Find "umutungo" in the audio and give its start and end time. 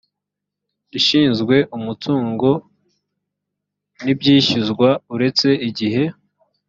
1.77-2.49